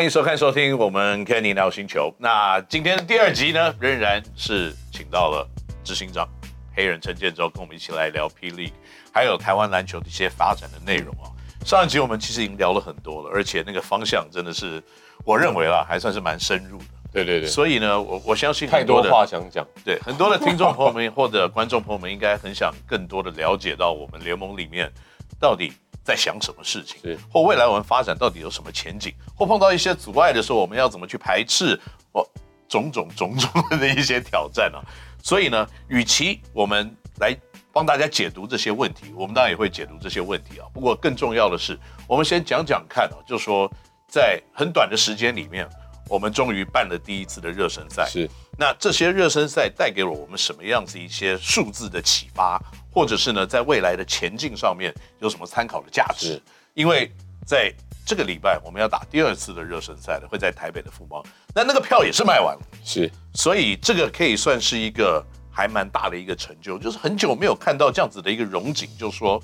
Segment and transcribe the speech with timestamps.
[0.00, 2.10] 欢迎收看收听我们 Kenny NOW 星球。
[2.16, 5.46] 那今天的第二集呢，仍然是请到了
[5.84, 6.26] 执行长
[6.74, 8.72] 黑人陈建州，跟我们一起来聊 P League，
[9.12, 11.28] 还有台湾篮球的一些发展的内容啊。
[11.66, 14.82] 上一集我们其实已经聊了很多了，而且那个方向真的是
[15.22, 16.84] 我认为啊，还算是蛮深入的。
[17.12, 17.46] 对对对。
[17.46, 19.66] 所以呢，我我相信太多话想讲。
[19.84, 24.90] 对，很多的听众朋友们或者观众朋友们，应该很想更多的了解到我们联盟里面
[25.38, 25.74] 到底。
[26.02, 31.78] 在想什么事情，是或未来我们发展到底有什么前景，或碰到一些阻碍的时候，我们要怎么去排斥，
[32.12, 32.26] 或
[32.68, 34.80] 种种 种种的一些挑战啊。
[35.22, 37.36] 所以呢，与其我们来
[37.72, 40.66] 帮大家解读这些问题，我们当然也会解读这些问题啊。
[40.72, 41.78] 不过更重要的是，
[42.08, 43.70] 我们先讲讲看啊，就说
[44.08, 45.68] 在很短的时间里面，
[46.10, 48.04] 我们终于办了第一次的热身赛。
[48.06, 48.28] 是，
[48.58, 52.60] 那这些热身赛带给了我们什么样子一些数字的启发？
[52.92, 56.42] 或者是呢，在未来的前进上面有什么参考的价值？
[56.74, 57.08] 因为
[57.46, 57.72] 在
[58.04, 61.22] 这个礼拜我们要打第二次的热身赛了，会在台北的富邦，
[61.54, 69.40] 那那个票也是卖完了，是，所以这个可以算是一个还蛮大的一个成就，就是很久没有看到这样子的一个荣景，就是说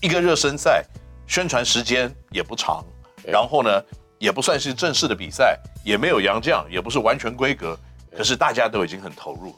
[0.00, 0.84] 一个热身赛
[1.28, 2.84] 宣传时间也不长，
[3.24, 3.80] 然后呢
[4.18, 7.78] 也不算是正式的比赛，也没有洋将，也不是完全规格，
[8.16, 9.54] 可是大家都已经很投入了。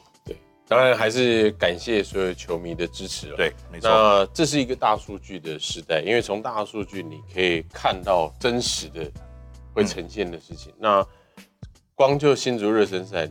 [0.68, 3.36] 当然还是感谢所有球迷的支持了。
[3.36, 3.90] 对，没错。
[3.90, 9.10] 那这是一个大数据的时代，因为从大数据你可以看到真实的
[9.74, 10.70] 会呈现的事情。
[10.74, 11.06] 嗯、那
[11.96, 13.26] 光就新竹热身赛，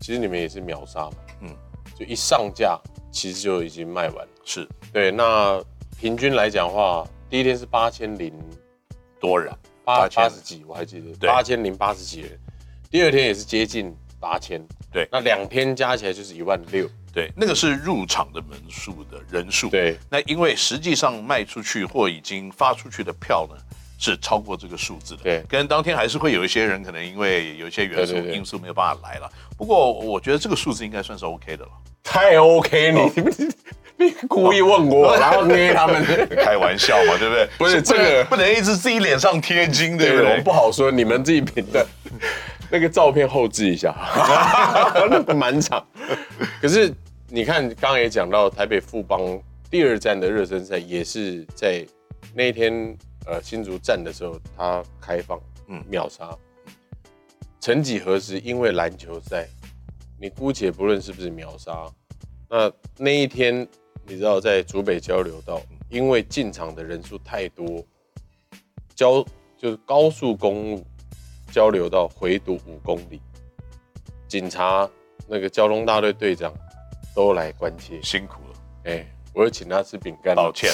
[0.00, 1.16] 其实你们也是秒杀嘛。
[1.42, 1.56] 嗯，
[1.96, 2.76] 就一上架，
[3.12, 4.32] 其实就已经卖完了。
[4.44, 5.12] 是对。
[5.12, 5.62] 那
[5.96, 8.34] 平均来讲的话，第一天是八千零
[9.20, 9.54] 多人，
[9.84, 12.38] 八八十几，我还记得八千零八十几人。
[12.90, 14.64] 第二天也是接近八千。
[14.92, 16.88] 对，那两天加起来就是一万六。
[17.12, 19.68] 对，那个是入场的门数的人数。
[19.68, 23.56] 对，那因为实际上卖出去或已经发出去的票呢，
[23.98, 25.22] 是超过这个数字的。
[25.22, 29.30] 对，跟当天还是会有一些人可能因为有一些元素因素没有办法来了。
[29.56, 31.70] 不过我觉得这个数字应该算是 OK 的了。
[32.02, 33.52] 太 OK，你你
[34.28, 36.04] 故意问我，然后捏他们，
[36.42, 37.48] 开玩笑嘛，对不对？
[37.58, 40.36] 不是这个不能一直自己脸上贴金，对不对？
[40.36, 41.86] 我不好说，你们自己评的。
[42.70, 43.94] 那个照片后置一下，
[45.08, 45.86] 那个满场。
[46.60, 46.92] 可是
[47.28, 49.38] 你看，刚刚也讲到台北富邦
[49.70, 51.86] 第二站的热身赛，也是在
[52.34, 52.96] 那一天
[53.26, 55.38] 呃新竹站的时候，他开放，
[55.68, 56.30] 嗯，秒杀。
[57.60, 59.46] 曾几何时，因为篮球赛，
[60.18, 61.86] 你姑且不论是不是秒杀，
[62.48, 63.66] 那那一天
[64.06, 67.84] 你知道在竹北交流道，因为进场的人数太多，
[68.94, 69.24] 交
[69.56, 70.84] 就是高速公路。
[71.52, 73.20] 交流到回堵五公里，
[74.26, 74.90] 警察
[75.28, 76.52] 那个交通大队队长
[77.14, 78.58] 都来关切，辛苦了。
[78.86, 80.72] 哎、欸，我有请他吃饼干，抱歉。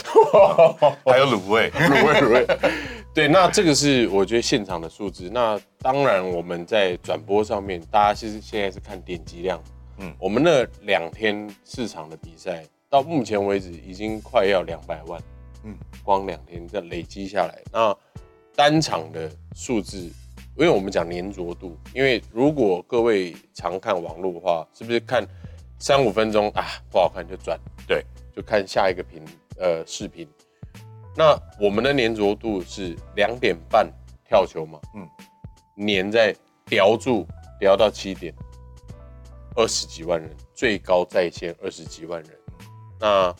[1.05, 2.47] 还有卤味，卤味，卤味。
[3.13, 5.29] 对，那这个是我觉得现场的数字。
[5.29, 9.63] 那当然我们在转播上面，大家其实现在是看点击量。
[9.99, 15.23] 嗯，我们那两天市场的比赛，到目前为止已经快要两百万。
[15.63, 17.97] 嗯，光两天这累积下来，那
[18.57, 20.11] 单场的数字。
[20.57, 25.25] 因为我们讲粘着度，因为如果各位常看网络的话，是不是看
[25.79, 29.23] 三五分钟啊不好看就转，对，就看下一个频
[29.59, 30.29] 呃视频。
[31.17, 33.91] 那我们的粘着度是两点半
[34.29, 36.35] 跳球嘛，嗯，粘在
[36.67, 37.27] 叼住
[37.59, 38.35] 叼到七点，
[39.55, 42.40] 二十几万人，最高在线二十几万人。
[43.01, 43.35] 那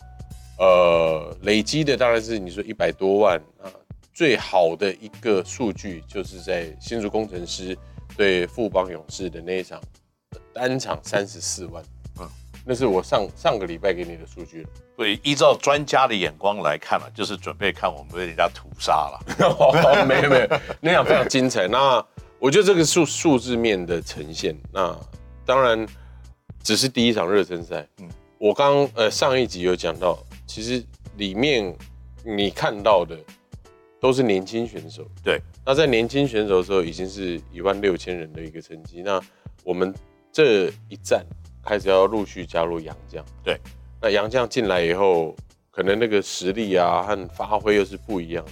[0.57, 3.71] 呃累积的当然是你说一百多万啊。
[4.13, 7.75] 最好的一个数据就是在新竹工程师
[8.15, 9.81] 对富邦勇士的那一场，
[10.53, 11.81] 单场三十四万，
[12.17, 12.29] 啊，
[12.65, 14.69] 那是我上上个礼拜给你的数据了。
[14.97, 19.19] 对，依照专家的眼光来看了，就是准备看我们被人家屠杀了。
[20.05, 20.47] 没有没有，
[20.81, 21.67] 那场非常精彩。
[21.67, 22.05] 那
[22.37, 24.95] 我觉得这个数数字面的呈现，那
[25.45, 25.87] 当然
[26.61, 27.87] 只是第一场热身赛。
[27.99, 28.09] 嗯，
[28.41, 30.17] 我刚呃上一集有讲到，
[30.47, 30.83] 其实
[31.17, 31.77] 里面
[32.25, 33.15] 你看到的。
[33.99, 35.39] 都是年轻选手，对。
[35.63, 39.03] 那在年轻选手的时候，已经是一万六千人的一个成绩。
[39.03, 39.21] 那
[39.63, 39.93] 我们
[40.31, 41.23] 这一站
[41.63, 43.59] 开始要陆续加入洋将，对。
[44.01, 45.35] 那洋将进来以后，
[45.69, 48.43] 可能那个实力啊和发挥又是不一样。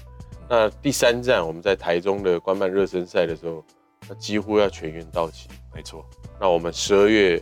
[0.47, 3.65] 那第三站我们在台中的官办热身赛的时候，
[4.07, 5.49] 那几乎要全员到齐。
[5.73, 6.05] 没错。
[6.39, 7.41] 那我们十二月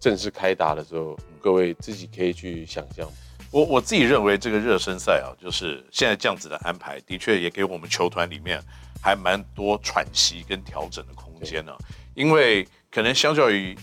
[0.00, 3.08] 正式开打的时候，各位自己可以去想象。
[3.50, 8.60] 我我自己认为这个热身赛啊，就是现在这样子的安排，的确也给我们球团里面
[9.00, 11.78] 还蛮多喘息跟调整的空间呢、啊。
[12.14, 13.76] 因为可能相较于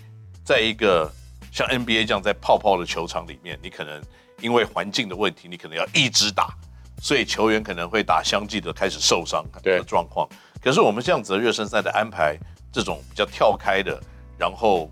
[0.44, 1.12] 在一个
[1.51, 4.01] 像 NBA 这样在泡泡的球场里面，你可能
[4.42, 6.54] 因为环境的问题，你可能要一直打，
[7.01, 10.27] 所以球员可能会打相继的开始受伤的状况。
[10.62, 12.38] 可是我们这样子的热身赛的安排，
[12.71, 14.01] 这种比较跳开的，
[14.38, 14.92] 然后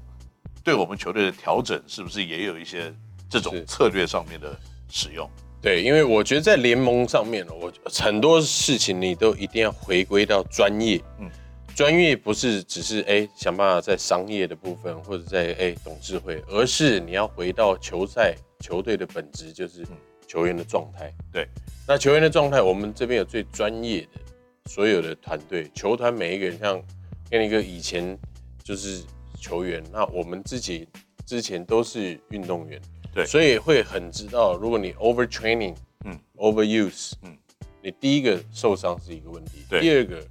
[0.63, 2.94] 对我们球队的调整，是不是也有一些
[3.30, 4.58] 这种策略上面的
[4.90, 5.30] 使用？
[5.62, 11.00] 对，因为我觉得在联盟上面，我很多事情你都一定要回归到专业。
[11.19, 11.30] 嗯，
[11.75, 19.86] 专业不是只是哎想办法在商业的部分或者在哎董事会，而是你要回到球赛球队的本质，就是
[20.28, 21.13] 球员的状态。
[21.31, 21.48] 对，
[21.88, 24.19] 那球员的状态，我们这边有最专业的
[24.66, 26.81] 所有的团队，球团每一个人，像
[27.30, 28.18] 跟一个以前
[28.63, 29.04] 就是
[29.42, 30.88] 球员，那我们自己
[31.26, 32.80] 之前都是运动员。
[33.14, 37.38] 对，所以会很知道，如果你 overtraining，嗯，overuse，嗯，
[37.82, 40.26] 你第一个受伤是一个问题，对，第二个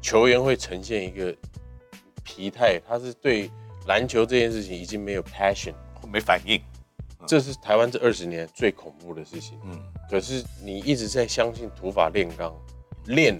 [0.00, 1.36] 球员会呈现一个
[2.22, 3.50] 疲态，他是对
[3.86, 5.74] 篮球这件事情已经没有 passion，
[6.10, 6.58] 没反应，
[7.20, 9.78] 嗯、这是台湾这二十年最恐怖的事情，嗯，
[10.08, 12.56] 可是你一直在相信土法炼钢，
[13.04, 13.38] 练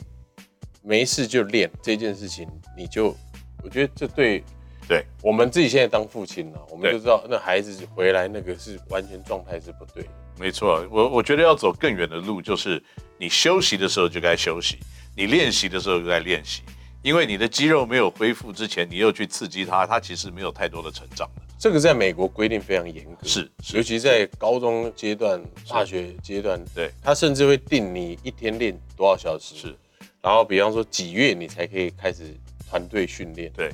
[0.82, 2.46] 没事就练这件事情，
[2.76, 3.16] 你就
[3.62, 4.44] 我觉得这对。
[4.86, 10.08] 对，我们自己现在当父亲了，我们就知道那孩子回来那个是完全状态是不对的。
[10.38, 12.82] 没错，我我觉得要走更远的路，就是
[13.18, 14.78] 你休息的时候就该休息，
[15.16, 16.62] 你练习的时候就该练习，
[17.02, 21.42] 因为你的肌肉没有恢复之前，你又去刺激它，它其实没有太多的成长的。
[21.58, 29.74] 这个在美国规定非常严格，是，尤其在高中阶段、大学阶段，对，他甚至会定你一天练多少小时，是，
[30.20, 32.36] 然后比方说几月你才可以开始
[32.68, 33.70] 团队训练，对。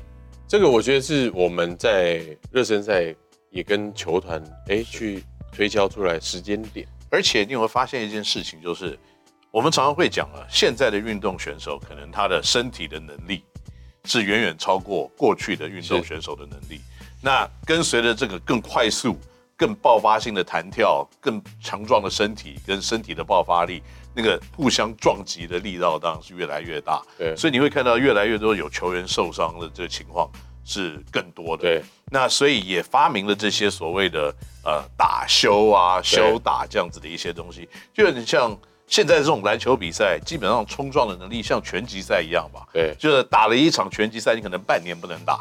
[0.50, 2.20] 这个我觉得是我们在
[2.50, 3.14] 热身赛
[3.50, 8.98] 也跟球团哎去推敲出来时间点，而且你有没有发现一件事情，就是
[9.52, 13.44] 我们常常会讲啊，现在的运动选手可能他的身体的能力
[14.06, 16.80] 是远远超过过去的运动选手的能力。
[17.22, 19.16] 那跟随着这个更快速、
[19.56, 23.80] 更爆发性的弹跳、更强壮的身体跟身体的爆发力。
[24.14, 30.28] 那个互相撞击的力道当然是越来越大，对，所以你会看到越来越多有球员受伤的这个情况
[30.64, 31.82] 是更多的，对。
[32.12, 34.34] 那所以也发明了这些所谓的
[34.64, 38.58] 呃打修啊、修打这样子的一些东西，就有点像
[38.88, 45.38] 现在这种篮球比赛，基本上冲撞的能力像拳击赛一样吧，对，就是打了一场拳击赛，你可能半年不能打，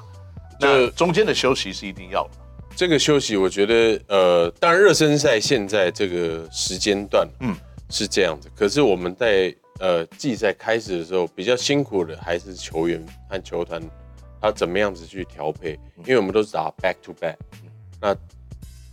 [0.60, 2.30] 那中间的休息是一定要的。
[2.76, 7.56] 这个休息，我觉得呃，当然热身赛现在这个时间段，嗯。
[7.90, 13.82] 是这样子，可是我们在呃季赛开始的时候，比较辛苦的还是球员和球团，
[14.40, 15.80] 他怎么样子去调配？
[15.98, 17.36] 因为我们都是打 back to back，
[18.00, 18.16] 那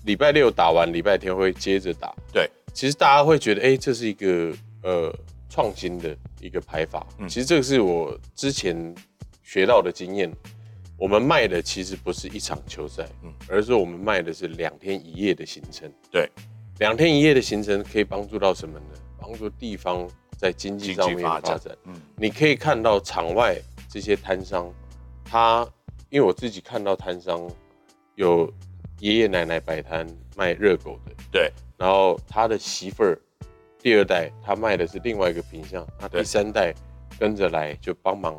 [0.05, 2.15] 礼拜六打完，礼拜天会接着打。
[2.33, 4.53] 对，其实大家会觉得，哎、欸，这是一个
[4.83, 5.15] 呃
[5.51, 7.07] 创新的一个排法。
[7.19, 8.95] 嗯，其实这个是我之前
[9.43, 10.33] 学到的经验。
[10.99, 15.93] 我们卖的其实不是一场球赛，嗯，而是我们卖的是两天一夜的行程。
[16.11, 16.27] 对。
[16.79, 18.87] 两天一夜的行程可以帮助到什么呢？
[19.19, 20.07] 帮助地方
[20.37, 21.59] 在经济上面发展。
[21.85, 23.57] 嗯，你可以看到场外
[23.89, 24.71] 这些摊商，
[25.25, 25.67] 他
[26.11, 27.51] 因为我自己看到摊商
[28.15, 28.53] 有
[29.01, 30.07] 爷爷奶奶摆摊
[30.37, 31.51] 卖热狗的，对。
[31.79, 33.19] 然后他的媳妇儿
[33.79, 36.75] 第二代他卖的是另外一个品相，他第三代
[37.19, 38.35] 跟着来就帮忙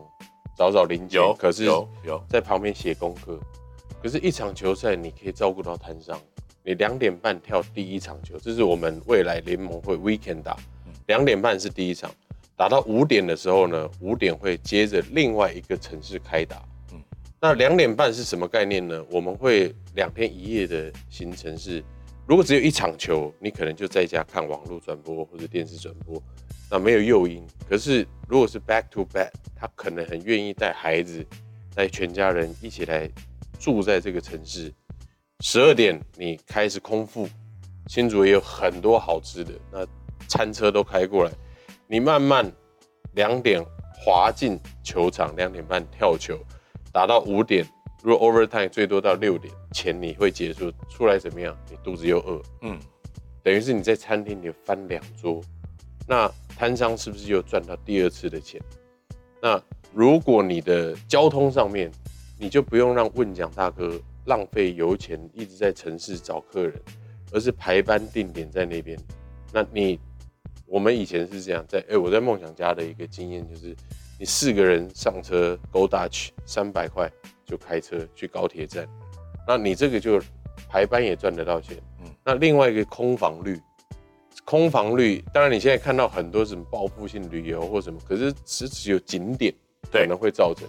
[0.56, 3.40] 找找零件，可是有有在旁边写功课。
[4.02, 6.20] 可是，一场球赛你可以照顾到摊商。
[6.68, 10.58] 你两点半跳第一场球，这是我们未来联盟会 weekend 打，
[11.06, 12.12] 两点半是第一场，
[12.58, 16.62] 打到五点的时候呢，五点会接着另外一个城市开打。
[16.92, 17.02] 嗯，
[17.40, 19.02] 那两点半是什么概念呢？
[19.10, 21.82] 我们会两天一夜的行程是，
[22.28, 26.22] 如果只有一场球，你可能就在家看网络转播或者电视转播，
[26.70, 27.42] 那没有诱因。
[27.70, 31.26] 可是如果是 back to back，他可能很愿意带孩子，
[31.74, 33.10] 带全家人一起来
[33.58, 34.70] 住在这个城市。
[35.42, 37.30] 十二点你开始空腹，
[37.86, 39.86] 新竹也有很多好吃的，那
[40.28, 41.32] 餐车都开过来，
[41.86, 42.52] 你慢慢
[43.14, 43.64] 两点
[43.94, 46.40] 滑进球场，两点半跳球，
[46.92, 47.64] 打到五点，
[48.02, 51.56] 如果 overtime 最多到六点前你会结束，出来怎么样？
[51.70, 52.80] 你肚子又饿，嗯，
[53.44, 55.40] 等于是你在餐厅里翻两桌，
[56.08, 56.28] 那
[56.58, 58.60] 摊商是不是又赚到第二次的钱？
[59.40, 59.62] 那
[59.94, 61.92] 如果你的交通上面，
[62.40, 64.02] 你就不用让问讲大哥。
[64.28, 66.80] 浪费油钱一直在城市找客人，
[67.32, 68.98] 而是排班定点在那边。
[69.52, 70.00] 那你，
[70.66, 73.76] 我们以前是这样，在哎、欸，我在梦想家的一个经验就是，
[74.20, 77.10] 你四个人上车，Go Dutch，三百块
[77.46, 78.88] 就开车去高铁站。
[79.48, 80.22] 那你这个就
[80.68, 81.78] 排班也赚得到钱。
[82.02, 82.14] 嗯。
[82.26, 83.58] 那另外一个空房率，
[84.44, 89.54] 空房率，当然你现在看到很多什么报复性旅游或什么，可是只只有景点
[89.90, 90.68] 可能会造成。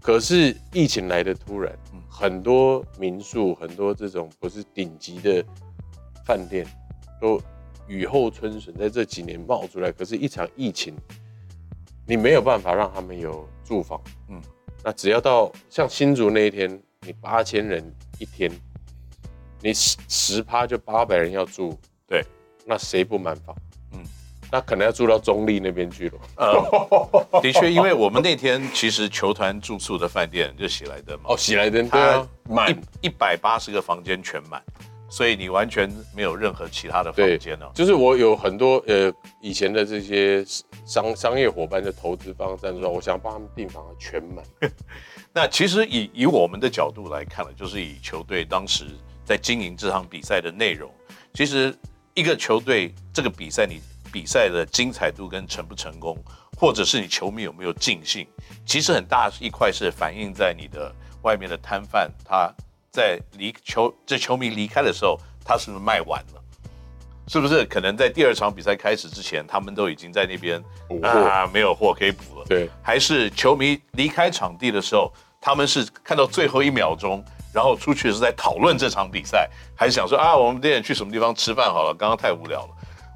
[0.00, 1.76] 可是疫情来的突然。
[2.16, 5.44] 很多民宿，很多这种不是顶级的
[6.24, 6.64] 饭店，
[7.20, 7.40] 都
[7.88, 9.90] 雨后春笋，在这几年冒出来。
[9.90, 10.94] 可是，一场疫情
[12.06, 14.40] 你没有办法让他们有住房，嗯，
[14.84, 17.84] 那只要到像新竹那一天，你八千人
[18.20, 18.48] 一天，
[19.60, 22.24] 你十十趴就八百人要住，对，
[22.64, 23.52] 那谁不满房？
[24.54, 26.14] 嗯，那可能要住到中立那边去了。
[26.36, 34.62] 呃， 的确，因为我们那天其实球团住宿的饭店就喜来登嘛，哦，喜来登，对啊，满一百八十个房间全满。
[35.10, 37.66] 所以你完全没有任何其他的房间呢？
[37.72, 40.44] 就是我有很多呃以前的这些
[40.84, 44.44] 商商业伙伴的投资方赞助，我想帮他们订房全满。
[45.32, 48.86] 那其实以以我们的角度来看呢，就是以球队当时
[49.24, 50.90] 在经营这场比赛的内容，
[51.32, 51.72] 其实
[52.14, 53.80] 一个球队这个比赛你
[54.14, 56.16] 比赛的精彩度跟成不成功，
[56.56, 58.24] 或者是你球迷有没有尽兴，
[58.64, 62.48] 其实很大一块是反映在你的外面的摊贩他。
[62.92, 66.40] 在离球这球迷离开的时候，他是不是卖完了？
[67.26, 70.62] 是不是可能在第二场比赛开始之前，他们都已经在那边
[71.02, 72.46] 啊没有货可以补了？
[72.48, 77.20] 对，还是球迷离开场地的时候，他们是看到最后一秒钟，
[77.52, 81.92] 然后出去是在讨论这场比赛，还是想说啊，我们今天去什么地方吃饭好了？
[81.98, 82.68] 刚刚太无聊了。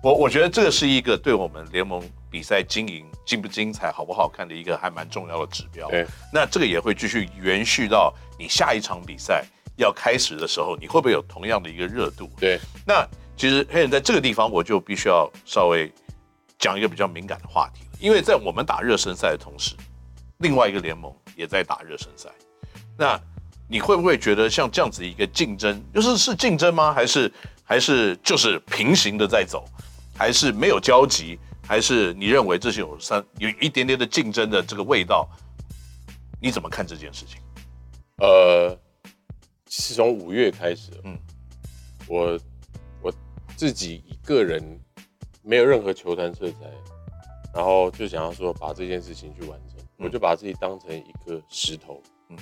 [0.03, 5.89] 我我觉得这个是一个对我们联盟比赛经营精不精彩、好不好看的一个还蛮重要的指标。
[5.91, 9.45] 对，那这个也会继续延续到你下一场比赛。
[9.77, 12.29] 要开始的时候，你会不会有同样的一个热度？
[12.37, 15.89] 对，那其实黑人在这个地方，我就必须要稍微
[16.59, 19.77] 讲一个比较敏感的话题了，因为在我们打热身赛的同时，
[20.39, 22.29] 另外一个联盟也在打热身赛。
[22.97, 23.21] 那
[23.69, 26.93] 你会不会觉得像这样子一个竞争，就是是竞争吗？
[26.93, 29.65] 还是还是就是平行的在走？
[30.19, 31.39] 还是没有交集？
[31.67, 35.29] 还是你认为这是有三有一点点的竞争的这个味道？
[36.43, 37.41] 你怎么看这件事情？
[38.19, 38.77] 呃。
[39.71, 41.15] 是从五月开始，嗯，
[42.07, 42.41] 我
[43.03, 43.13] 我
[43.55, 44.63] 自己一个人
[45.43, 46.61] 没有任何球团色彩，
[47.55, 52.39] 然后就想要说把这件事情去完成，嗯、我就把自己当成一个石头，嗯，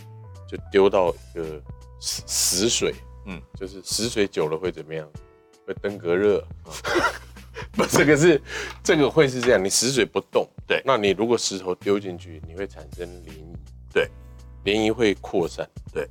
[0.48, 1.60] 就丢到一个
[2.00, 2.94] 死死水，
[3.26, 5.04] 嗯，就是死水久了会怎么样？
[5.66, 6.72] 会登革热，嗯、
[7.78, 8.40] 不，这个是
[8.82, 13.56] 这个会是这样，你死水不动，对，那你如果石头丢进去，你会产生涟漪，
[13.92, 14.10] 对，
[14.64, 16.08] 涟漪会扩散，对。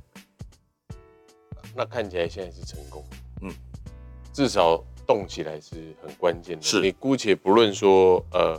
[1.74, 3.04] 那看起来现在是成功，
[3.42, 3.52] 嗯，
[4.32, 6.62] 至少动起来是很关键的。
[6.62, 6.80] 是。
[6.80, 8.58] 你姑且不论说，呃，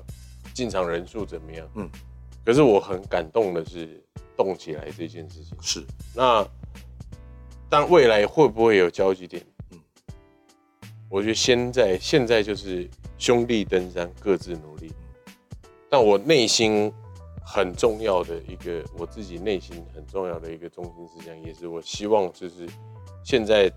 [0.54, 1.90] 进场人数怎么样，嗯，
[2.46, 4.04] 可是我很感动的是
[4.36, 5.58] 动起来这件事情。
[5.62, 5.84] 是，
[6.14, 6.48] 那
[7.70, 9.44] 但未来会不会有交集点？
[11.08, 14.92] 嗯，我觉得现在现在就是兄弟登山，各自努力。
[15.90, 16.94] 但我内心。
[17.50, 22.68] 很重要的一个，我自己内心很重要的一个中心思想，也是我希望就是
[23.24, 23.72] 现在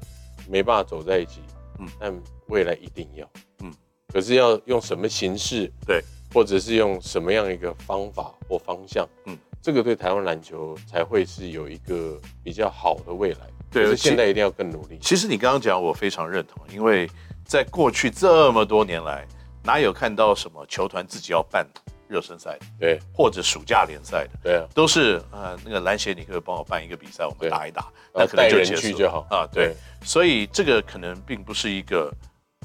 [0.48, 1.40] 没办法走在一起，
[1.78, 3.72] 嗯，但未来一定要，嗯，
[4.08, 6.02] 可是要用什么形式，对，
[6.34, 13.40] 或者是用什么样一个方法或方向，嗯，这个对台湾篮球才会是有一个比较好的未来。
[13.70, 14.98] 对，现在一定要更努力。
[15.00, 17.08] 其实你刚刚讲，我非常认同，因为
[17.44, 19.24] 在过去这么多年来，
[19.62, 21.64] 哪有看到什么球团自己要办
[22.08, 29.46] 热身赛的，对，或者暑假联赛的，对啊，都是呃那个篮协，你可以帮我办一个比赛，我们打一打，那可能就结束就好啊。
[29.52, 32.12] 对，所以这个可能并不是一个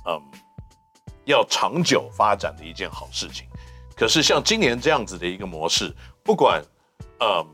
[0.07, 0.19] 嗯
[1.25, 3.45] 要长久发展的一件好事情。
[3.95, 6.63] 可是像今年这样子的一个模式，不管
[7.19, 7.45] 嗯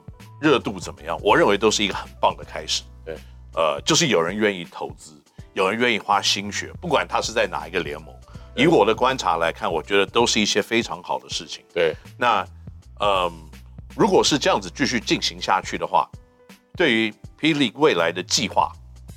[0.41, 2.81] 热度怎么样，我认为都是一个很棒的开始。
[3.05, 3.15] 对，
[3.53, 5.21] 呃，就是有人愿意投资，
[5.53, 8.13] 有人愿意花心血，不管他是在哪一个联盟。
[8.55, 11.63] 以我的观察来看，我觉得都是一些非常好的事情。
[11.73, 12.45] 对，那，
[12.99, 13.31] 嗯，
[13.95, 16.09] 如果是这样子继续进行下去的话，
[16.75, 18.71] 对于霹雳未来的计划，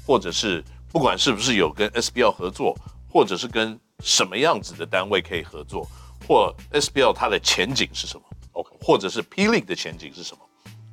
[0.07, 0.62] 或者是
[0.93, 2.76] 不管是不是有跟 SBL 合作，
[3.11, 5.88] 或者是跟什么样子的单位可以合作，
[6.28, 8.23] 或 SBL 它的前景是什么
[8.54, 10.40] ？OK，或者是霹雳的前景是什么？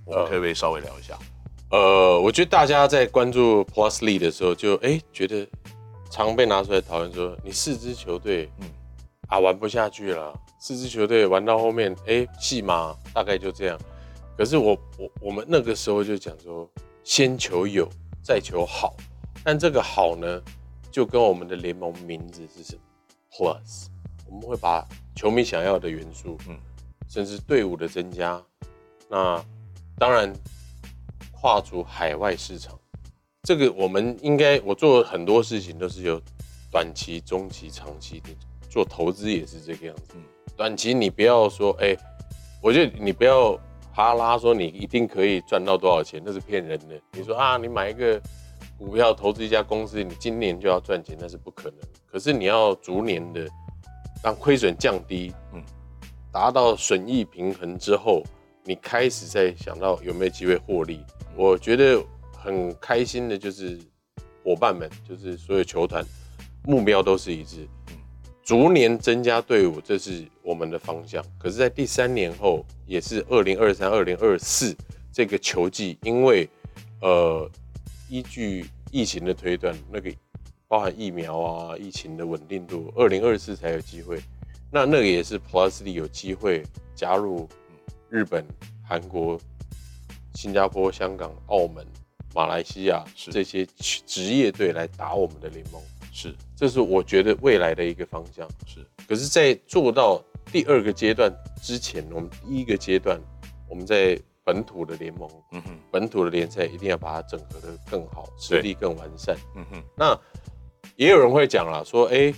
[0.06, 1.18] 我们可不可以稍微聊一下？
[1.72, 5.48] 呃，我觉得大家在关注 Plus League 的时候就，就哎觉得。
[6.14, 8.70] 常被拿出来讨论说，你四支球队，嗯，
[9.30, 13.80] 啊玩不下去了，四支球队玩到后面，哎，戏码大概就这样。
[14.38, 16.70] 可是我我我们那个时候就讲说，
[17.02, 17.88] 先求有，
[18.22, 18.94] 再求好。
[19.42, 20.42] 但这个好呢，
[20.92, 22.82] 就跟我们的联盟名字是什么
[23.32, 23.86] ？Plus，
[24.28, 26.60] 我们会把球迷想要的元素，嗯，
[27.12, 28.42] 甚至队伍的增加，
[29.10, 29.44] 那
[29.98, 30.34] 当然
[31.34, 32.80] 跨足海外市场。
[33.44, 36.22] 这个我们应该，我做很多事情都是有
[36.72, 38.30] 短期、中期、长期的
[38.70, 40.14] 做投资也是这个样子。
[40.56, 41.98] 短期你不要说，哎，
[42.62, 43.60] 我觉得你不要
[43.94, 46.98] 哈拉说你一定可以赚到多少钱，那是骗人的。
[47.12, 48.22] 你说啊，你买一个
[48.78, 51.80] 股票投资一家公司，你今年就要赚钱，那是不可能。
[52.10, 53.46] 可是你要逐年的
[54.24, 55.62] 让亏损降低，嗯，
[56.32, 58.24] 达到损益平衡之后，
[58.64, 61.04] 你开始在想到有没有机会获利。
[61.36, 63.80] 我觉得很开心的就是
[64.44, 66.06] 伙伴们，就是所有球团
[66.64, 67.68] 目标都是一致，
[68.44, 71.24] 逐年增加队伍，这是我们的方向。
[71.38, 74.76] 可是，在第三年后，也是二零二三、二零二四
[75.12, 76.50] 这个球季，因为
[77.02, 77.50] 呃，
[78.10, 80.12] 依据疫情的推断，那个
[80.68, 84.20] 包含疫苗啊、疫情的稳定度，二零二四才有机会。
[84.72, 86.64] 那那个也是 Plus League 有机会
[86.96, 87.48] 加入
[88.10, 88.46] 日本、
[88.88, 89.40] 韩国、
[90.36, 91.86] 新加坡、香港、澳门、
[92.34, 95.82] 马来西亚这些职业队来打我们的联盟。
[96.14, 98.48] 是，这是我觉得未来的一个方向。
[98.66, 103.20] 是，可是，在做到第二个阶段之前，我们第一个阶段，
[103.70, 109.38] 我们在本土的联盟，嗯哼，本土的联赛一定要把它整合的更好，实力更完善。
[109.56, 110.20] 嗯哼，那
[110.98, 112.36] 也有人会讲了，说，哎、欸，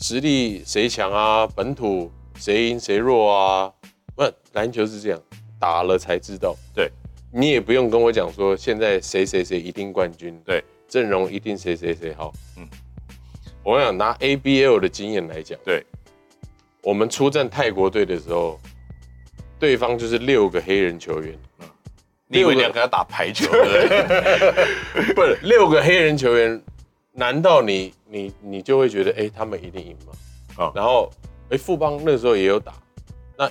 [0.00, 1.46] 实力谁强啊？
[1.56, 3.72] 本土谁赢谁弱啊？
[4.14, 5.20] 不，篮球是这样，
[5.58, 6.56] 打了才知道。
[6.72, 6.90] 对，
[7.32, 12.32] 你也不用跟我讲说，现在谁谁谁一定冠军，对，阵容一定谁谁谁好。
[12.56, 12.68] 嗯。
[13.64, 15.84] 我想拿 ABL 的经验来讲，对，
[16.80, 18.58] 我们出战泰国队的时候，
[19.58, 21.66] 对方就是六个黑人球员，嗯，
[22.28, 25.12] 你以为两个要打排球对不对？
[25.12, 26.62] 不是六个黑人球员，
[27.18, 30.64] 难道你你你就会觉得哎、欸，他们一定赢吗？
[30.64, 31.10] 啊，然后
[31.50, 32.72] 哎，富邦那时候也有打，
[33.36, 33.50] 那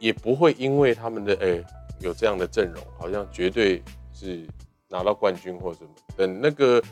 [0.00, 1.64] 也不会因为他们的哎、欸、
[2.00, 3.80] 有这样的阵容，好像绝对
[4.12, 4.44] 是
[4.88, 5.90] 拿到冠军或什么。
[6.16, 6.82] 等那个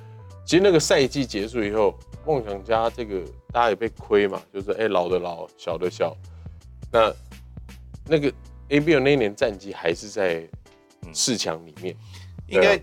[0.46, 1.94] 其实那个赛季结束以后。
[2.24, 6.16] 梦想家这个大家也被亏嘛，就是哎、欸、老的老小的小，
[6.92, 7.12] 那
[8.06, 8.32] 那个
[8.68, 10.48] ABL 那一年战绩还是在
[11.12, 11.96] 四强里面，
[12.46, 12.80] 应该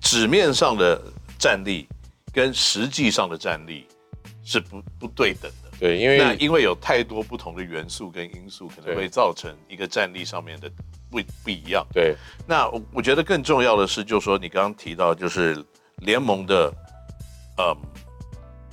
[0.00, 1.02] 纸面上的
[1.40, 1.88] 战力
[2.38, 3.84] 跟实际上的战力
[4.44, 5.70] 是不不对等的。
[5.80, 10.70] 对，因为那因为有太多不同的元素跟因素，可能会造成一个战力上面的
[11.10, 11.84] 不不一样。
[11.92, 12.14] 对，
[12.46, 15.64] 那我觉得更重要的是，就是说你刚刚提到就是
[15.96, 16.72] 联盟的，
[17.58, 17.76] 嗯。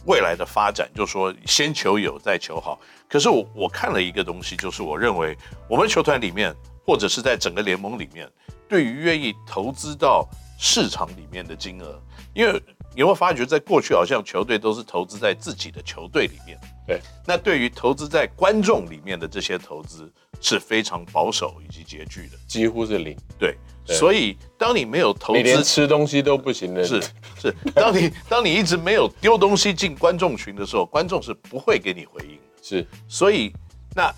[0.07, 2.79] 未来的发展，就是说先求有，再求好。
[3.09, 5.35] 可是我我看了一个东西，就是我认为
[5.67, 6.53] 我们球团里面，
[6.85, 8.29] 或者是在整个联盟里面，
[8.69, 11.99] 对于愿意投资到市场里面的金额，
[12.35, 12.61] 因为
[12.95, 16.59] 你会发觉，在过去好像球队都是投资在自己的球队里面。
[16.87, 16.99] 对。
[17.25, 23.17] 那对于投资在观众里面的这些投资，是非常保守以及拮据的，几乎是零。
[23.37, 23.57] 对。
[23.87, 26.83] 所以，当你没有投资，你连吃东西都不行的。
[26.83, 26.99] 是
[27.39, 32.63] 是，当你当你一直没有丢东西进观众群的时候，观众是不会给你回应的。
[32.63, 33.53] 是，所以
[33.95, 34.11] 那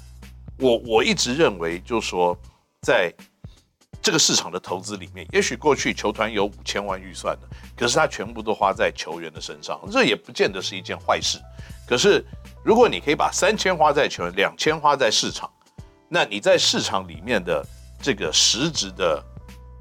[0.58, 2.38] 我我一直认为，就是说，
[2.82, 3.14] 在
[4.08, 11.38] 这个市场的投资里面，也许过去球团有五千万预算的，可是他全部都花在球员的身上，这也不见得是一件坏事。
[11.86, 12.24] 可是，
[12.64, 15.52] 如果你可以把三千花在球员，两千花在市场，
[16.08, 17.62] 那你在市场里面的
[18.02, 19.22] 这个实质的。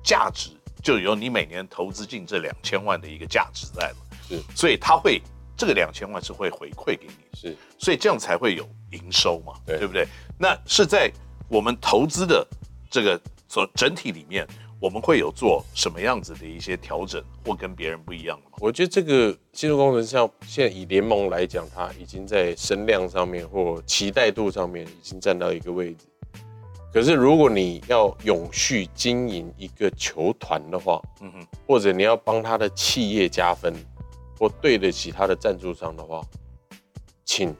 [0.02, 0.50] 价值
[0.84, 3.96] 就有你每年投资进这两千万的一个价值在了，
[4.28, 5.20] 是，所以他会
[5.56, 10.06] 这个两千万是会回馈给你，是，所以这样才会有营收嘛，对，对不对？
[10.38, 11.10] 那是在
[11.48, 12.46] 我们投资的
[12.88, 14.46] 这个所整体里面，
[14.80, 18.58] 我们会有做什么样子的一些调整，或跟别人不一样的吗？
[18.60, 26.06] 我觉得这个技术工程像现在以联盟来讲，它已经在声量上面或期待度上面已经占到一个位置。
[26.92, 33.74] 可是，如果你要永续经营一个球团的话，嗯哼，或者你要帮他的企业加分，
[34.38, 36.22] 或对得起他的赞助商的话，
[37.24, 37.54] 请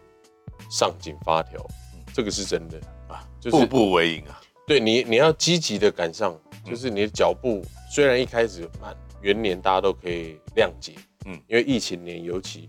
[0.70, 1.61] 上紧发条，
[1.94, 4.40] 嗯，这个是真的啊，就是步步为营啊。
[4.66, 10.92] 对你，你要积极的赶上，就是你的脚步虽然一开始慢，元年大家都可以谅解，
[11.24, 12.68] 嗯，因为疫情年尤其，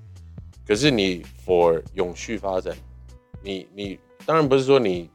[0.67, 2.77] 可是你 for 永续发展，
[3.41, 5.10] 你你当然不是说你。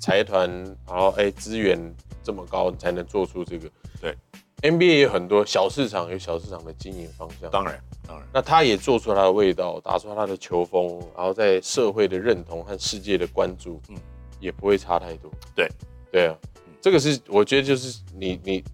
[0.00, 0.48] 财团，
[0.86, 1.76] 然后哎，资源
[2.22, 3.68] 这么高，你才能做出这个。
[4.00, 4.14] 对
[4.60, 7.50] ，NBA 也有很多小市场，有小市场的经营方向。
[7.50, 13.96] 当然，当然，那他也做出他的味道，打出他的球风，然后在社会的认同和世界的关注，嗯，
[14.38, 15.32] 也不会差太多。
[15.56, 15.66] 对，
[16.10, 18.64] 对啊，嗯，这个是我觉得就是你你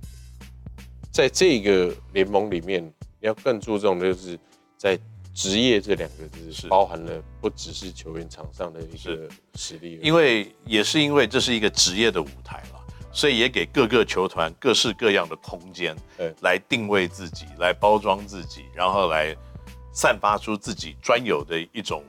[1.10, 2.84] 在这个联盟里面，
[3.20, 4.38] 你要更注重的就是
[4.76, 4.98] 在。
[5.36, 12.80] 职业这两个字是包含了不只是球员场上的一个实力，因为也是因为这是一个职业的舞台了，
[13.12, 15.96] 所以也给各个球团各式各样的空间，
[16.42, 19.34] 来定位自己，来包装自己，然后来
[19.92, 22.04] 散发出自己专有的一种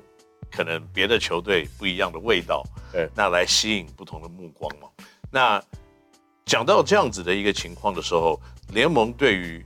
[0.51, 4.87] 可能别的球队不一样的味道，对，那来吸引不同的目光嘛。
[5.35, 5.61] 那
[6.45, 9.65] 讲到这样子的一个情况的时候，联盟对于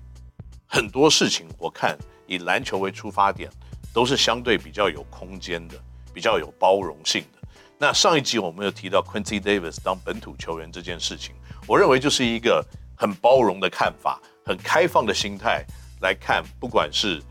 [0.65, 1.95] 很多事情，我看。
[2.25, 3.49] 以篮球为出发点，
[3.91, 5.75] 都是相对比较有空间的，
[6.13, 7.47] 比较有包容性的。
[7.77, 11.35] 那上一集我们有提到 Quincy Davis 当本土球员这件事情，
[11.67, 12.63] 我认为就是一个
[12.95, 15.65] 很包容的看法，很开放的心态
[16.01, 17.21] 来看，不管是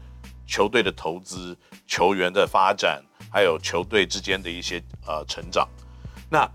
[0.46, 3.00] 球队的投资、球员的发展，
[3.32, 5.68] 还有球队之间的一些呃成长。
[6.28, 6.48] 那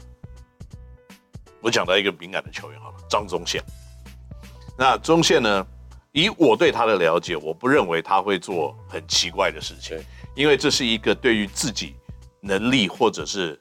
[1.63, 3.63] 我讲到一个敏感的球员好了，张宗宪。
[4.77, 5.65] 那宗宪呢，
[6.11, 9.97] 以我对他的了解，我不认为他会做很奇怪的事情，
[10.35, 11.95] 因为这是一个对于自己
[12.41, 13.57] 能力或者是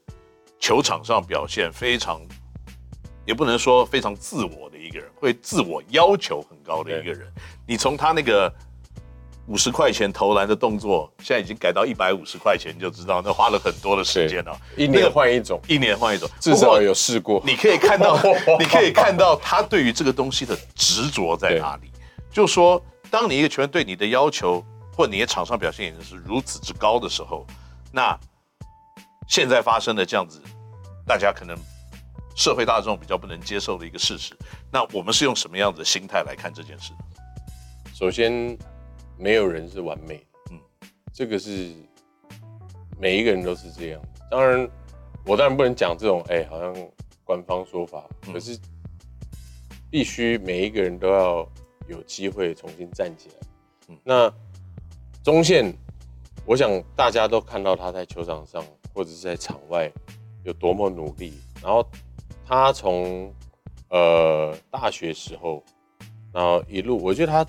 [0.58, 2.20] 球场上表现非常，
[3.24, 7.32] 也不能说非常自我的一个人，会自我要求很高的一个人。
[7.68, 8.52] 你从他那个
[9.46, 14.56] 五十块钱投篮的动作，现在已经改到一百五十块钱，你就知道那花了很多的时间了。
[14.76, 17.42] 一年换一种，一年换一种，至少有试过。
[17.44, 18.16] 你可以看到，
[18.58, 21.90] 你可以看到他对于这个东西的执着在哪里。
[22.30, 24.64] 就说，当你一个球员对你的要求，
[24.96, 27.46] 或你的场上表现已经是如此之高的时候，
[27.92, 28.18] 那。
[29.28, 30.42] 现在发生的这样子，
[31.06, 31.56] 大家可能
[32.36, 34.36] 社会大众比较不能接受的一个事实。
[34.70, 36.92] 那我们是用什么样子的心态来看这件事？
[37.94, 38.58] 首先，
[39.22, 40.60] 没有人是完美的，嗯，
[41.12, 41.72] 这个是
[42.98, 44.02] 每一个人都是这样。
[44.30, 44.68] 当然，
[45.24, 46.74] 我当然不能讲这种，哎，好像
[47.22, 48.58] 官方说法，可是
[49.90, 51.48] 必须每一个人都要
[51.86, 53.34] 有机会重新站起来。
[53.88, 54.34] 嗯，那
[55.22, 55.72] 中线，
[56.44, 58.62] 我想大家都看到他在球场上。
[58.94, 59.90] 或者是在场外
[60.44, 61.32] 有多么努力，
[61.62, 61.82] 然后
[62.46, 63.34] 他从
[63.88, 65.64] 呃大学时候，
[66.30, 67.46] 然后一路，我觉得他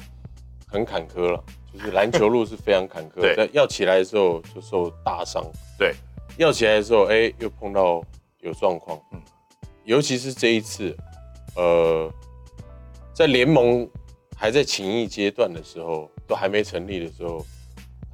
[0.66, 3.22] 很坎坷了，就是篮球路是非常坎坷。
[3.22, 5.44] 对，要起来的时候就受大伤。
[5.78, 5.96] 对，
[6.38, 8.04] 要起来的时候，哎、欸，又碰到
[8.42, 9.00] 有状况。
[9.12, 9.22] 嗯，
[9.84, 10.96] 尤其是这一次，
[11.56, 12.10] 呃，
[13.14, 13.90] 在联盟
[14.36, 17.46] 还在情谊阶段的时候，都还没成立的时候。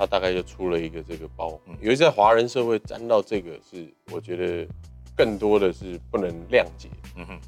[0.02, 4.66] 他大概就出了一个这个包，尤其在华人社会沾到这个是，我觉得
[5.14, 6.88] 更多的是不能谅解。
[7.18, 7.40] 嗯哼，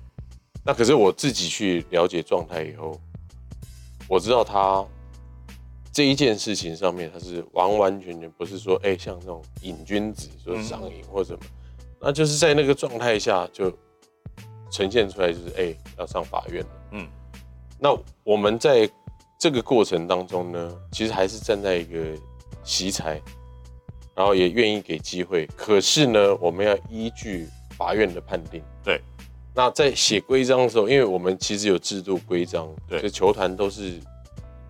[0.65, 2.99] 那可是我自己去了解状态以后，
[4.05, 4.85] 我知道他
[5.91, 11.39] 这一件事情上面，他是完完全全不是说，哎，像那种瘾君子说上瘾或什么，
[11.99, 13.71] 那就是在那个状态下就
[14.71, 16.69] 呈现出来，就是哎要上法院了。
[16.91, 17.07] 嗯，
[17.79, 18.89] 那我们在
[19.39, 21.99] 这个过程当中呢，其实还是站在一个。
[22.63, 23.19] 惜才，
[24.13, 28.61] 然后也愿意给机会，可是呢，我们要依据法院的判定。
[28.83, 29.01] 对，
[29.55, 33.99] 那在写规章的时候，因为我们其实有制度规章，对，球团都是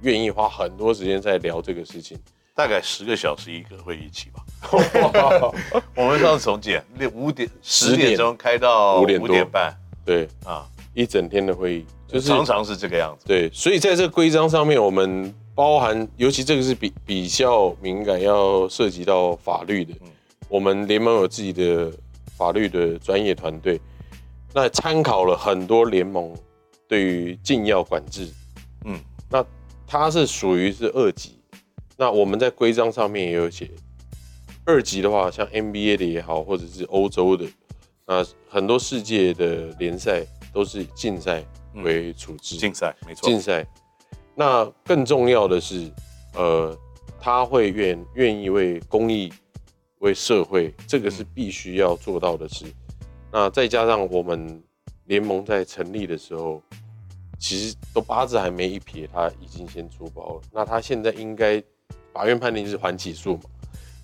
[0.02, 2.18] 愿意花很多时间在聊这个事情，
[2.56, 4.44] 大概十个小时一个会议期吧。
[5.96, 13.26] 我们上次重建，六五点十点钟开到五点多半，对啊，一整天的会议，就是常常是这个样子。
[13.26, 15.34] 对，所以在这个规章上面，我们。
[15.54, 19.94] 包含，尤其这个是比比较敏感，要涉及到法律的。
[20.02, 20.08] 嗯、
[20.48, 21.92] 我们联盟有自己的
[22.38, 23.80] 法律的专业团队，
[24.54, 26.34] 那参考了很多联盟
[26.88, 28.30] 对于禁药管制。
[28.86, 28.98] 嗯，
[29.30, 29.46] 那
[29.92, 31.38] 它是属于是二级。
[31.98, 33.70] 那我们在规章上面也有写，
[34.64, 37.46] 二级的话，像 NBA 的也好，或者是欧洲的，
[38.08, 42.56] 那很多世界的联赛都是竞赛为处置。
[42.56, 43.68] 竞赛，没错，竞赛。
[44.34, 45.92] 那更重要的是，
[46.36, 46.74] 呃，
[47.20, 49.30] 他会愿愿意为公益、
[50.00, 52.64] 为社会，这个是必须要做到的事。
[53.30, 54.64] 那再加上我们
[55.08, 56.64] 联盟在成立的时候，
[57.42, 60.42] 其实都八字还没一撇，他已经先出包了。
[60.54, 61.62] 那他现在应该
[62.14, 63.42] 法院判定是缓起诉嘛？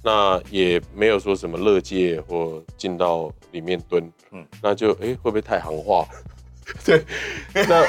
[0.04, 6.06] 那也没有说什么乐界或进到里面蹲，嗯，那就哎、欸、会不会太行话？
[6.84, 7.06] 对，
[7.54, 7.86] 那。